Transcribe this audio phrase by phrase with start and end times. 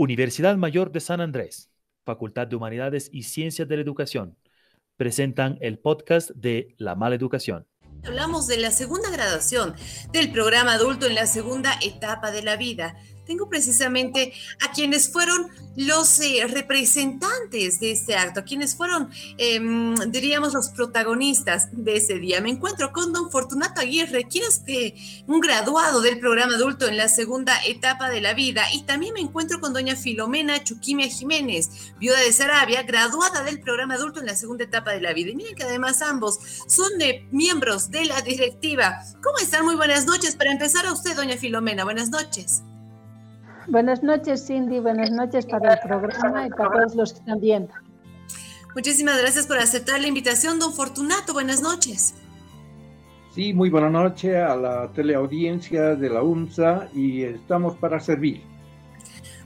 [0.00, 1.68] Universidad Mayor de San Andrés,
[2.06, 4.38] Facultad de Humanidades y Ciencias de la Educación,
[4.96, 7.66] presentan el podcast de La Mala Educación.
[8.02, 9.74] Hablamos de la segunda graduación
[10.10, 12.96] del programa adulto en la segunda etapa de la vida
[13.30, 19.08] tengo precisamente a quienes fueron los eh, representantes de este acto, a quienes fueron,
[19.38, 22.40] em, diríamos, los protagonistas de ese día.
[22.40, 24.96] Me encuentro con don Fortunato Aguirre, quien es que,
[25.28, 29.20] un graduado del programa adulto en la segunda etapa de la vida, y también me
[29.20, 34.34] encuentro con doña Filomena Chuquimia Jiménez, viuda de Sarabia, graduada del programa adulto en la
[34.34, 35.30] segunda etapa de la vida.
[35.30, 36.90] Y miren que además ambos son
[37.30, 39.04] miembros de la directiva.
[39.22, 39.64] ¿Cómo están?
[39.64, 40.34] Muy buenas noches.
[40.34, 42.64] Para empezar a usted, doña Filomena, buenas noches.
[43.68, 44.80] Buenas noches, Cindy.
[44.80, 47.72] Buenas noches para el programa y para todos los que están viendo.
[48.74, 51.32] Muchísimas gracias por aceptar la invitación, don Fortunato.
[51.32, 52.14] Buenas noches.
[53.34, 58.42] Sí, muy buena noche a la teleaudiencia de la UNSA y estamos para servir.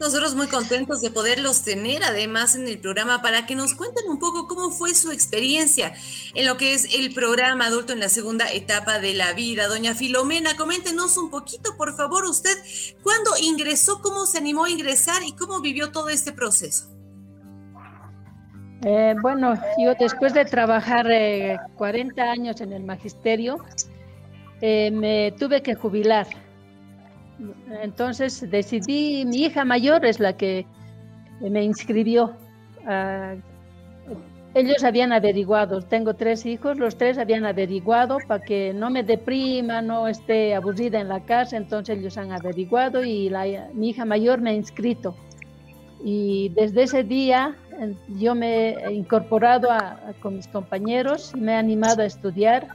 [0.00, 4.18] Nosotros muy contentos de poderlos tener además en el programa para que nos cuenten un
[4.18, 5.92] poco cómo fue su experiencia
[6.34, 9.68] en lo que es el programa adulto en la segunda etapa de la vida.
[9.68, 12.56] Doña Filomena, coméntenos un poquito, por favor, usted,
[13.02, 16.88] ¿cuándo ingresó, cómo se animó a ingresar y cómo vivió todo este proceso?
[18.82, 21.06] Eh, bueno, yo después de trabajar
[21.74, 23.58] 40 eh, años en el magisterio,
[24.62, 26.26] eh, me tuve que jubilar
[27.82, 30.66] entonces decidí, mi hija mayor es la que
[31.40, 32.34] me inscribió.
[32.86, 33.34] Ah,
[34.52, 39.80] ellos habían averiguado, tengo tres hijos, los tres habían averiguado para que no me deprima,
[39.80, 43.32] no esté aburrida en la casa, entonces ellos han averiguado y
[43.74, 45.14] mi hija mayor me ha inscrito.
[46.02, 47.54] Y desde ese día
[48.08, 49.68] yo me he incorporado
[50.20, 52.66] con mis compañeros, me he animado a estudiar,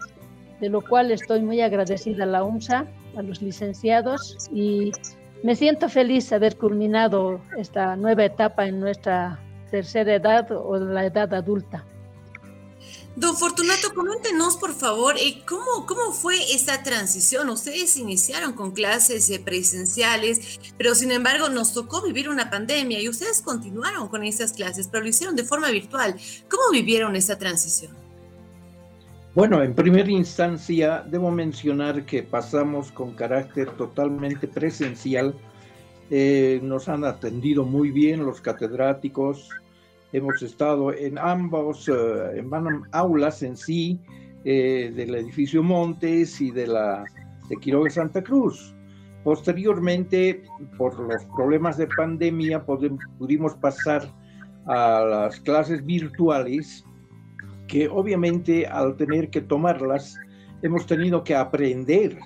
[0.62, 2.86] de lo cual estoy muy agradecida a la UMSA
[3.18, 4.92] a los licenciados y
[5.44, 11.06] me siento feliz de haber culminado esta nueva etapa en nuestra tercera edad o la
[11.06, 11.86] edad adulta.
[13.16, 17.50] Don Fortunato, coméntenos por favor, eh, ¿cómo, ¿cómo fue esta transición?
[17.50, 23.08] Ustedes iniciaron con clases eh, presenciales, pero sin embargo nos tocó vivir una pandemia y
[23.08, 26.16] ustedes continuaron con esas clases, pero lo hicieron de forma virtual.
[26.50, 28.05] ¿Cómo vivieron esta transición?
[29.36, 35.36] Bueno, en primera instancia debo mencionar que pasamos con carácter totalmente presencial.
[36.10, 39.50] Eh, nos han atendido muy bien los catedráticos.
[40.14, 42.46] Hemos estado en ambos, eh,
[42.94, 44.00] aulas en sí,
[44.46, 47.04] eh, del edificio Montes y de la
[47.50, 48.74] de Quiroga Santa Cruz.
[49.26, 50.44] Posteriormente,
[50.78, 54.10] por los problemas de pandemia, pudimos pasar
[54.66, 56.86] a las clases virtuales
[57.68, 60.18] que obviamente al tener que tomarlas
[60.62, 62.18] hemos tenido que aprender.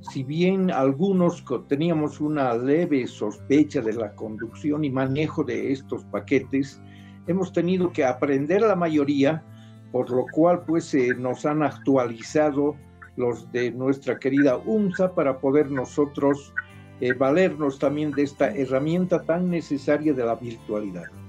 [0.00, 6.80] Si bien algunos teníamos una leve sospecha de la conducción y manejo de estos paquetes,
[7.26, 9.44] hemos tenido que aprender la mayoría,
[9.92, 12.74] por lo cual pues nos han actualizado
[13.16, 16.52] los de nuestra querida UNSA para poder nosotros
[17.00, 21.21] eh, valernos también de esta herramienta tan necesaria de la virtualidad.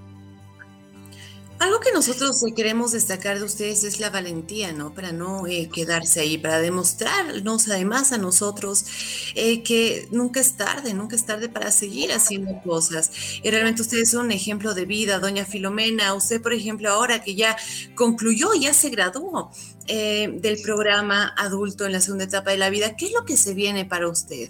[1.64, 4.94] Algo que nosotros eh, queremos destacar de ustedes es la valentía, ¿no?
[4.94, 10.94] Para no eh, quedarse ahí, para demostrarnos además a nosotros eh, que nunca es tarde,
[10.94, 13.14] nunca es tarde para seguir haciendo cosas.
[13.42, 16.14] Y realmente ustedes son un ejemplo de vida, doña Filomena.
[16.16, 17.56] Usted, por ejemplo, ahora que ya
[17.96, 19.50] concluyó, ya se graduó
[19.88, 23.54] del programa adulto en la segunda etapa de la vida, ¿qué es lo que se
[23.54, 24.50] viene para usted?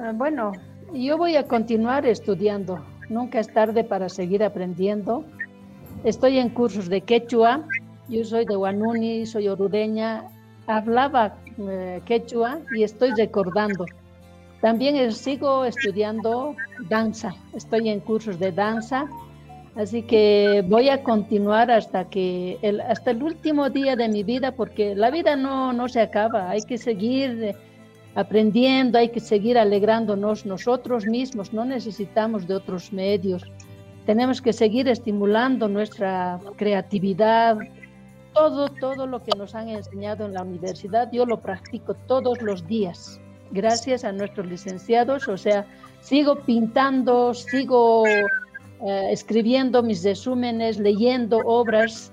[0.00, 0.52] Ah, bueno,
[0.94, 5.24] yo voy a continuar estudiando Nunca es tarde para seguir aprendiendo.
[6.04, 7.64] Estoy en cursos de quechua.
[8.08, 10.24] Yo soy de Guanuni, soy orureña.
[10.66, 13.86] Hablaba eh, quechua y estoy recordando.
[14.60, 16.54] También sigo estudiando
[16.88, 17.34] danza.
[17.54, 19.06] Estoy en cursos de danza.
[19.76, 24.52] Así que voy a continuar hasta que el, hasta el último día de mi vida,
[24.52, 26.50] porque la vida no, no se acaba.
[26.50, 27.54] Hay que seguir
[28.18, 33.44] aprendiendo, hay que seguir alegrándonos nosotros mismos, no necesitamos de otros medios.
[34.06, 37.56] Tenemos que seguir estimulando nuestra creatividad.
[38.34, 42.66] Todo, todo lo que nos han enseñado en la universidad, yo lo practico todos los
[42.66, 43.20] días,
[43.52, 45.28] gracias a nuestros licenciados.
[45.28, 45.64] O sea,
[46.00, 48.32] sigo pintando, sigo eh,
[49.12, 52.12] escribiendo mis resúmenes, leyendo obras,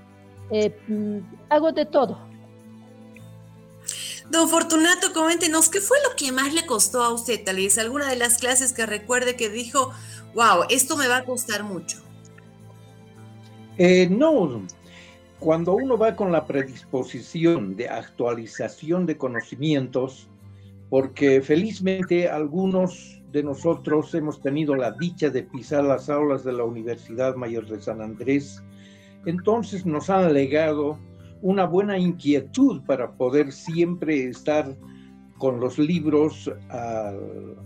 [0.52, 1.18] eh, mm,
[1.50, 2.35] hago de todo
[4.32, 8.10] Don Fortunato, coméntenos, ¿qué fue lo que más le costó a usted, tal vez alguna
[8.10, 9.92] de las clases que recuerde que dijo,
[10.34, 12.00] wow, esto me va a costar mucho?
[13.78, 14.66] Eh, no,
[15.40, 20.28] cuando uno va con la predisposición de actualización de conocimientos,
[20.90, 26.64] porque felizmente algunos de nosotros hemos tenido la dicha de pisar las aulas de la
[26.64, 28.64] Universidad Mayor de San Andrés,
[29.26, 30.98] entonces nos han legado
[31.42, 34.76] una buena inquietud para poder siempre estar
[35.38, 37.14] con los libros a,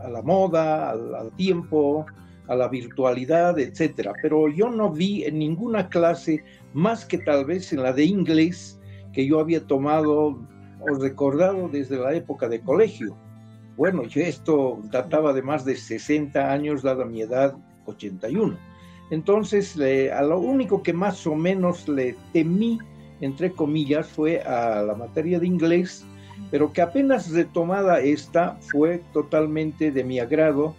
[0.10, 2.06] la moda, al, tiempo,
[2.48, 4.14] a la virtualidad, etcétera.
[4.22, 6.44] Pero yo no vi en ninguna clase,
[6.74, 8.80] más que tal vez en la de inglés,
[9.14, 10.40] que yo había tomado
[10.82, 13.16] o recordado desde la época de colegio.
[13.78, 17.56] Bueno, yo esto databa de más de 60 años, dada mi edad,
[17.86, 18.58] 81.
[19.12, 19.78] Entonces,
[20.12, 22.80] a lo único que más o menos le temí,
[23.22, 26.06] entre comillas, fue a la materia de inglés,
[26.52, 30.76] pero que apenas retomada esta fue totalmente de mi agrado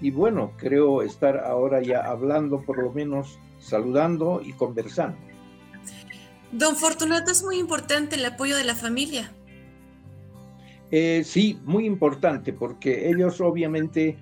[0.00, 5.16] y bueno, creo estar ahora ya hablando, por lo menos saludando y conversando.
[6.52, 9.32] Don Fortunato, es muy importante el apoyo de la familia.
[10.90, 14.18] Eh, sí, muy importante, porque ellos obviamente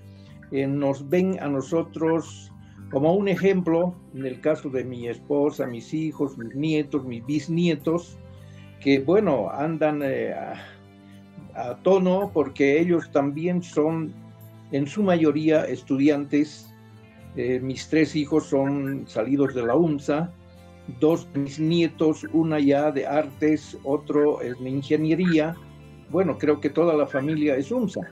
[0.53, 2.52] eh, nos ven a nosotros
[2.93, 8.19] como un ejemplo, en el caso de mi esposa, mis hijos, mis nietos, mis bisnietos,
[8.81, 10.35] que bueno, andan eh,
[11.55, 14.13] a, tono porque ellos también son
[14.73, 16.69] en su mayoría estudiantes.
[17.35, 20.31] mis tres hijos son salidos de la UNSA,
[21.01, 25.55] dos mis nietos, una ya de artes, otro es de ingeniería,
[26.11, 28.03] bueno, creo que toda la familia es UNSA.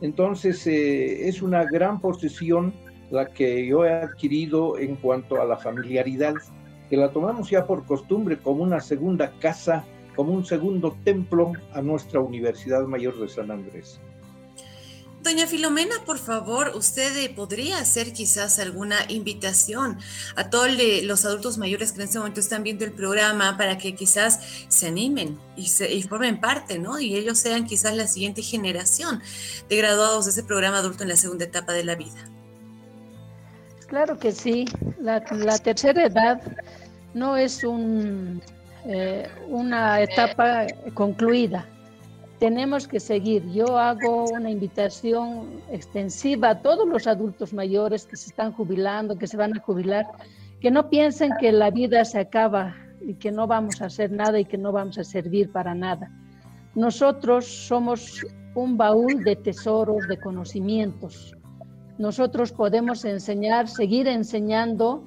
[0.00, 2.72] Entonces, eh, es una gran posesión
[3.10, 6.34] la que yo he adquirido en cuanto a la familiaridad,
[6.88, 9.84] que la tomamos ya por costumbre como una segunda casa,
[10.16, 14.00] como un segundo templo a nuestra Universidad Mayor de San Andrés.
[15.22, 19.98] Doña Filomena, por favor, usted eh, podría hacer quizás alguna invitación
[20.34, 20.70] a todos
[21.02, 24.86] los adultos mayores que en este momento están viendo el programa para que quizás se
[24.86, 26.98] animen y, se, formen parte, ¿no?
[26.98, 29.22] Y ellos sean quizás la siguiente generación
[29.68, 32.39] de graduados de ese programa adulto en la segunda etapa de la vida.
[33.90, 34.64] Claro que sí.
[35.00, 35.20] La,
[35.58, 36.40] tercera edad
[37.12, 38.40] no es un,
[38.86, 41.66] eh, una etapa concluida
[42.40, 43.46] tenemos que seguir.
[43.52, 49.26] Yo hago una invitación extensiva a todos los adultos mayores que se están jubilando, que
[49.26, 50.06] se van a jubilar,
[50.58, 54.40] que no piensen que la vida se acaba y que no vamos a hacer nada
[54.40, 56.10] y que no vamos a servir para nada.
[56.74, 61.36] Nosotros somos un baúl de tesoros, de conocimientos.
[62.00, 65.06] Nosotros podemos enseñar, seguir enseñando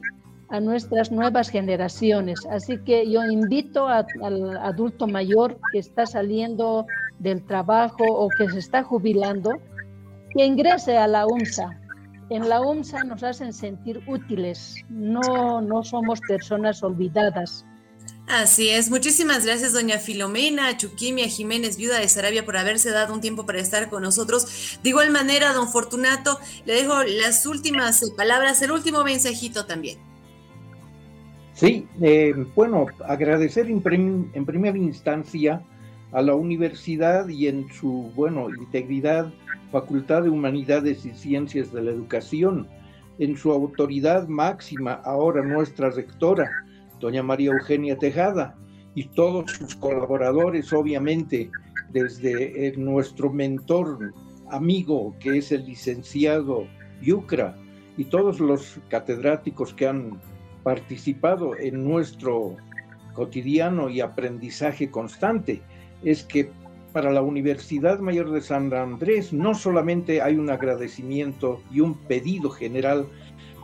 [0.50, 2.46] a nuestras nuevas generaciones.
[2.46, 6.86] Así que yo invito al adulto mayor que está saliendo
[7.18, 9.60] del trabajo o que se está jubilando,
[10.36, 11.82] que ingrese a la UMSA.
[12.30, 17.66] En la UMSA nos hacen sentir útiles, no, no somos personas olvidadas.
[18.28, 23.20] Así es, muchísimas gracias doña Filomena Chuquimia Jiménez, viuda de Sarabia, por haberse dado un
[23.20, 24.80] tiempo para estar con nosotros.
[24.82, 30.00] De igual manera, don Fortunato, le dejo las últimas palabras, el último mensajito también.
[31.54, 35.62] Sí, eh, bueno, agradecer en, en primera instancia
[36.14, 39.34] a la universidad y en su, bueno, integridad,
[39.72, 42.70] Facultad de Humanidades y Ciencias de la Educación,
[43.20, 46.64] en su autoridad máxima, ahora nuestra rectora,
[47.04, 48.56] doña María Eugenia Tejada,
[48.96, 51.52] y todos sus colaboradores, obviamente,
[51.90, 54.14] desde eh, nuestro mentor
[54.50, 56.66] amigo, que es el licenciado
[57.02, 57.58] Yucra,
[57.98, 60.22] y todos los catedráticos que han
[60.64, 62.56] participado en nuestro
[63.14, 65.62] cotidiano y aprendizaje constante.
[66.06, 66.52] Es que
[66.94, 72.50] para la Universidad Mayor de San Andrés no solamente hay un agradecimiento y un pedido
[72.50, 73.06] general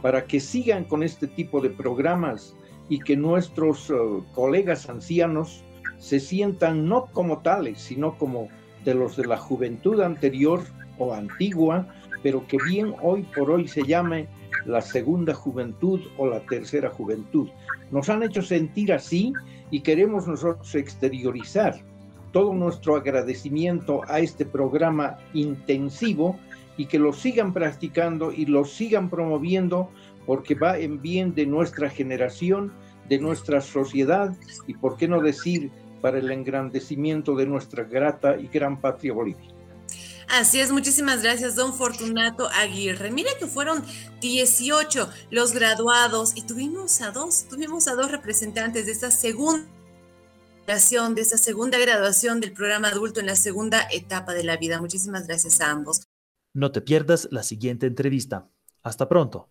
[0.02, 2.54] para que sigan con este tipo de programas
[2.90, 3.94] y que nuestros eh,
[4.34, 5.64] colegas ancianos
[6.00, 8.50] se sientan no como tales, sino como
[8.84, 10.62] de los de la juventud anterior
[10.98, 11.88] o antigua,
[12.24, 14.28] pero que bien hoy por hoy se llame
[14.66, 17.50] la segunda juventud o la tercera juventud.
[17.92, 19.34] Nos han hecho sentir así
[19.72, 21.80] y queremos nosotros exteriorizar
[22.32, 26.38] todo nuestro agradecimiento a este programa intensivo
[26.78, 29.90] y que lo sigan practicando y lo sigan promoviendo
[30.30, 32.72] porque va en bien de nuestra generación,
[33.08, 34.32] de nuestra sociedad
[34.68, 35.72] y, por qué no decir,
[36.04, 39.52] para el engrandecimiento de nuestra grata y gran patria Bolivia.
[40.28, 43.10] Así es, muchísimas gracias, don Fortunato Aguirre.
[43.10, 43.84] Mire que fueron
[44.22, 49.66] 18 los graduados y tuvimos a dos, tuvimos a dos representantes de esta segunda
[50.68, 54.80] de esta segunda graduación del programa adulto en la segunda etapa de la vida.
[54.80, 56.04] Muchísimas gracias a ambos.
[56.54, 58.48] No te pierdas la siguiente entrevista.
[58.84, 59.50] Hasta pronto.